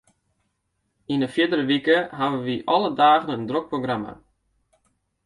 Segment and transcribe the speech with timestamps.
[1.13, 4.13] Yn 'e fierdere wike hawwe wy alle dagen in drok programma.